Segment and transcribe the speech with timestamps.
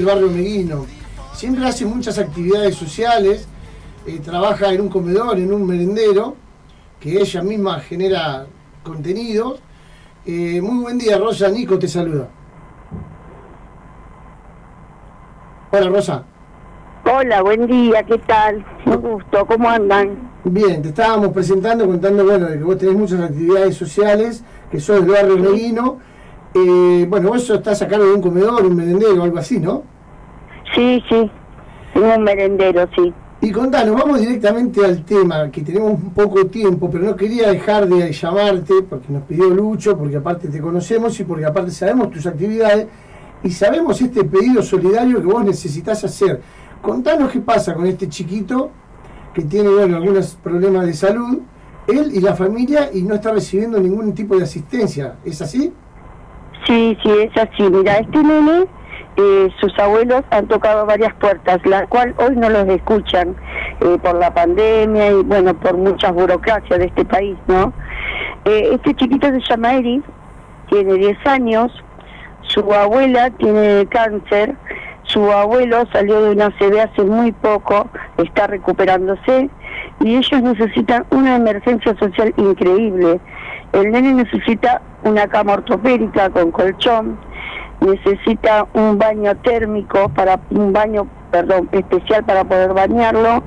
[0.00, 0.86] del barrio Meguino.
[1.34, 3.46] Siempre hace muchas actividades sociales,
[4.06, 6.36] eh, trabaja en un comedor, en un merendero,
[6.98, 8.46] que ella misma genera
[8.82, 9.58] contenido.
[10.24, 11.48] Eh, muy buen día, Rosa.
[11.48, 12.28] Nico te saluda.
[15.72, 16.24] Hola, Rosa.
[17.04, 18.64] Hola, buen día, ¿qué tal?
[18.86, 20.30] Un gusto, ¿cómo andan?
[20.44, 25.10] Bien, te estábamos presentando, contando, bueno, que vos tenés muchas actividades sociales, que sos del
[25.10, 25.98] barrio Meguino.
[26.54, 29.84] Eh, bueno, vos estás a cargo de un comedor, un merendero, algo así, ¿no?
[30.74, 31.30] Sí, sí,
[31.94, 33.12] un merendero, sí.
[33.42, 37.88] Y contanos, vamos directamente al tema, que tenemos un poco tiempo, pero no quería dejar
[37.88, 42.26] de llamarte, porque nos pidió Lucho, porque aparte te conocemos y porque aparte sabemos tus
[42.26, 42.86] actividades
[43.42, 46.42] y sabemos este pedido solidario que vos necesitas hacer.
[46.82, 48.70] Contanos qué pasa con este chiquito
[49.32, 51.38] que tiene, bueno, algunos problemas de salud,
[51.86, 55.16] él y la familia, y no está recibiendo ningún tipo de asistencia.
[55.24, 55.72] ¿Es así?
[56.70, 57.68] Sí, sí, es así.
[57.68, 58.64] Mira, este nene,
[59.16, 63.34] eh, sus abuelos han tocado varias puertas, la cual hoy no los escuchan
[63.80, 67.72] eh, por la pandemia y, bueno, por muchas burocracias de este país, ¿no?
[68.44, 70.04] Eh, este chiquito se llama Eric,
[70.68, 71.72] tiene 10 años,
[72.42, 74.54] su abuela tiene cáncer,
[75.02, 79.50] su abuelo salió de una CB hace muy poco, está recuperándose
[79.98, 83.18] y ellos necesitan una emergencia social increíble.
[83.72, 87.18] El nene necesita una cama ortopédica con colchón,
[87.80, 93.42] necesita un baño térmico para un baño, perdón, especial para poder bañarlo,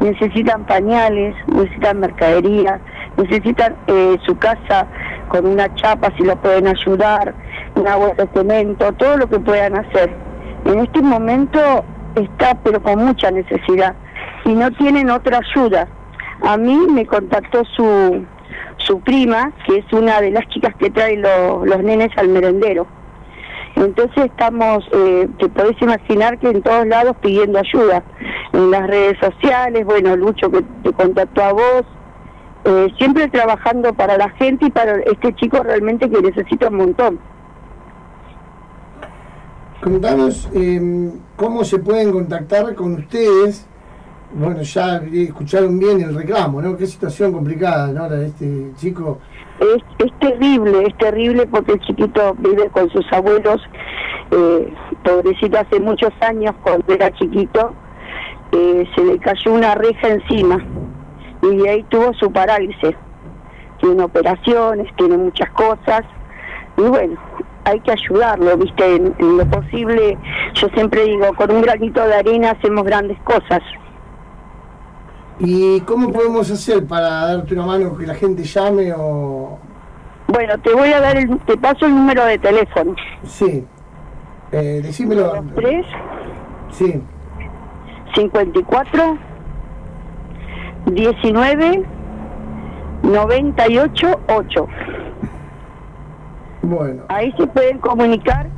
[0.00, 2.80] necesitan pañales, necesitan mercadería,
[3.16, 4.86] necesitan eh, su casa
[5.28, 7.34] con una chapa si lo pueden ayudar,
[7.74, 10.10] una bolsa de cemento, todo lo que puedan hacer
[10.66, 11.84] en este momento
[12.16, 13.94] está pero con mucha necesidad
[14.44, 15.88] y no tienen otra ayuda.
[16.42, 18.24] A mí me contactó su,
[18.86, 22.86] su prima, que es una de las chicas que trae los nenes al merendero.
[23.74, 28.02] Entonces estamos, eh, te podés imaginar que en todos lados pidiendo ayuda,
[28.52, 31.84] en las redes sociales, bueno, Lucho que te contactó a vos,
[32.64, 37.18] eh, siempre trabajando para la gente y para este chico realmente que necesita un montón.
[39.82, 43.68] Contanos em, cómo se pueden contactar con ustedes.
[44.38, 46.76] Bueno, ya escucharon bien el reclamo, ¿no?
[46.76, 48.06] Qué situación complicada, ¿no?
[48.06, 49.18] La este chico.
[49.58, 53.62] Es, es terrible, es terrible porque el chiquito vive con sus abuelos.
[54.30, 57.72] Eh, pobrecito, hace muchos años, cuando era chiquito,
[58.52, 60.62] eh, se le cayó una reja encima
[61.40, 62.94] y de ahí tuvo su parálisis.
[63.80, 66.02] Tiene operaciones, tiene muchas cosas
[66.76, 67.16] y bueno,
[67.64, 70.18] hay que ayudarlo, viste, en, lo posible,
[70.52, 73.62] yo siempre digo, con un granito de arena hacemos grandes cosas.
[75.38, 79.58] ¿Y cómo podemos hacer para darte una mano que la gente llame o...?
[80.28, 82.94] Bueno, te voy a dar, el, te paso el número de teléfono.
[83.24, 83.64] Sí,
[84.52, 85.44] eh, decímelo.
[85.54, 85.86] 3
[86.72, 87.00] Sí.
[88.14, 89.18] 54
[90.86, 91.84] 19
[93.02, 94.66] 98 8.
[97.08, 98.48] Ahí se pueden comunicar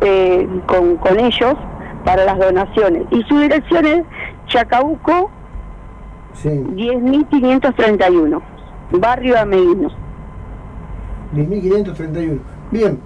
[0.00, 1.54] eh, con, ellos
[2.04, 3.04] para las donaciones.
[3.10, 4.02] Y su dirección es
[4.46, 5.30] Chacabuco
[6.34, 6.48] sí.
[6.48, 8.40] 10.531,
[8.92, 9.90] barrio Ameguino.
[11.34, 12.38] 10.531.
[12.70, 12.98] Bien.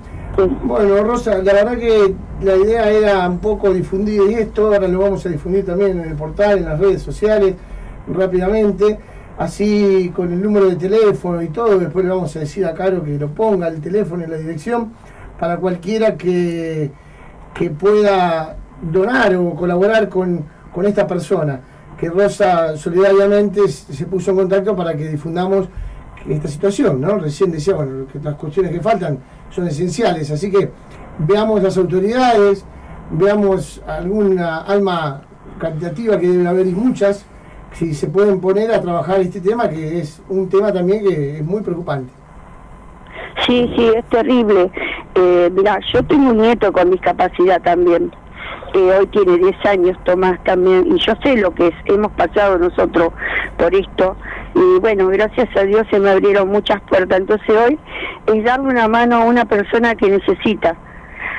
[0.64, 5.26] Bueno, Rosa, la verdad que la idea era un poco difundir esto, ahora lo vamos
[5.26, 7.54] a difundir también en el portal, en las redes sociales,
[8.08, 8.98] rápidamente
[9.38, 13.02] así con el número de teléfono y todo, después le vamos a decir a Caro
[13.02, 14.92] que lo ponga el teléfono y la dirección
[15.38, 16.90] para cualquiera que,
[17.54, 20.44] que pueda donar o colaborar con,
[20.84, 21.60] esta persona,
[22.02, 25.68] que Rosa solidariamente se puso en contacto para que difundamos
[26.28, 27.16] esta situación, ¿no?
[27.16, 29.20] Recién decía, bueno, que las cuestiones que faltan
[29.50, 30.68] son esenciales, así que
[31.18, 32.64] veamos las autoridades,
[33.12, 35.22] veamos alguna alma
[35.60, 37.24] caritativa que debe haber y muchas,
[37.74, 41.44] si se pueden poner a trabajar este tema, que es un tema también que es
[41.44, 42.12] muy preocupante.
[43.46, 44.72] Sí, sí, es terrible.
[45.14, 48.10] Eh, mira, yo tengo un nieto con discapacidad también.
[48.72, 52.58] Que hoy tiene 10 años, Tomás también, y yo sé lo que es, hemos pasado
[52.58, 53.12] nosotros
[53.56, 54.16] por esto,
[54.54, 57.78] y bueno, gracias a Dios se me abrieron muchas puertas, entonces hoy
[58.26, 60.76] es darle una mano a una persona que necesita,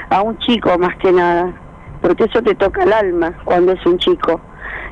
[0.10, 1.54] a un chico más que nada,
[2.02, 4.40] porque eso te toca el alma cuando es un chico.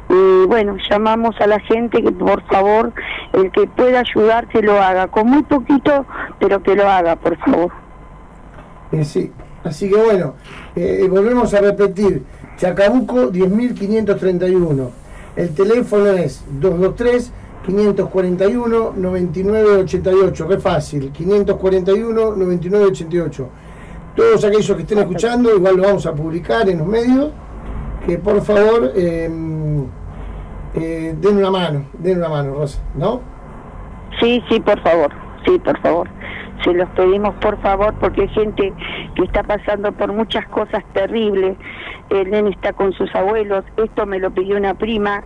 [0.09, 2.91] Y bueno, llamamos a la gente que por favor,
[3.31, 6.05] el que pueda ayudar, que lo haga, con muy poquito,
[6.39, 7.80] pero que lo haga, por favor.
[8.91, 9.31] Eh, sí,
[9.63, 10.35] así que bueno,
[10.75, 12.23] eh, volvemos a repetir,
[12.57, 14.89] Chacabuco 10.531,
[15.35, 17.31] el teléfono es 223
[17.65, 23.49] 541 9988, re fácil, 541 9988.
[24.15, 27.31] todos aquellos que estén escuchando, igual lo vamos a publicar en los medios,
[28.05, 29.85] que por favor em,
[30.73, 33.21] eh, den una mano, den una mano, Rosa, ¿no?
[34.19, 35.11] Sí, sí, por favor,
[35.45, 36.09] sí, por favor.
[36.63, 38.73] Se los pedimos por favor porque hay gente
[39.15, 41.57] que está pasando por muchas cosas terribles.
[42.09, 43.65] El nene está con sus abuelos.
[43.77, 45.23] Esto me lo pidió una prima,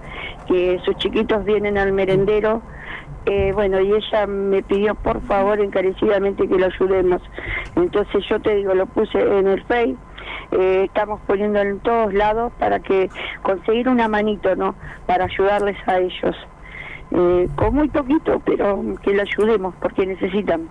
[0.47, 2.61] que sus chiquitos vienen al merendero.
[3.25, 7.21] Eh, bueno, y ella me pidió por favor encarecidamente que lo ayudemos.
[7.75, 9.95] Entonces yo te digo, lo puse en el Face.
[10.51, 13.09] Eh, estamos poniendo en todos lados para que
[13.41, 14.75] conseguir una manito, ¿no?
[15.07, 16.35] Para ayudarles a ellos.
[17.11, 20.69] Eh, con muy poquito, pero que lo ayudemos porque necesitan.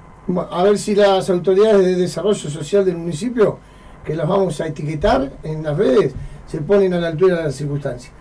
[0.51, 3.59] A ver si las autoridades de desarrollo social del municipio,
[4.05, 6.15] que las vamos a etiquetar en las redes,
[6.47, 8.13] se ponen a la altura de las circunstancias.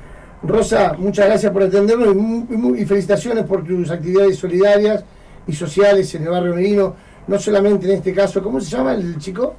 [0.43, 2.13] Rosa, muchas gracias por atendernos
[2.77, 5.05] y, felicitaciones por tus actividades solidarias
[5.47, 6.95] y sociales en el barrio Medino,
[7.27, 8.43] no solamente en este caso.
[8.43, 9.55] ¿Cómo se llama el chico?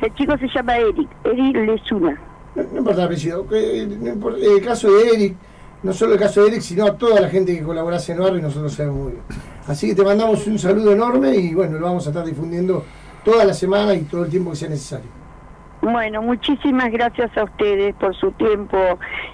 [0.00, 2.20] El chico se llama Eric, Eric Lesuna.
[2.54, 5.36] No, no importa el apellido, el caso de Eric
[5.84, 8.38] no solo el caso de Eric, sino a toda la gente que colabora en barrio
[8.38, 9.24] y nosotros sabemos muy bien.
[9.68, 12.82] Así que te mandamos un saludo enorme y bueno, lo vamos a estar difundiendo
[13.22, 15.10] toda la semana y todo el tiempo que sea necesario.
[15.82, 18.78] Bueno, muchísimas gracias a ustedes por su tiempo.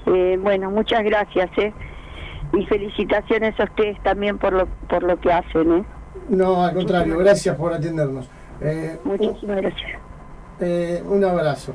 [0.07, 1.73] Eh, bueno, muchas gracias, ¿eh?
[2.53, 5.85] Y felicitaciones a ustedes también por lo, por lo que hacen, ¿eh?
[6.29, 8.29] No, al contrario, gracias por atendernos.
[8.61, 10.01] Eh, muchísimas gracias.
[11.07, 11.75] un abrazo.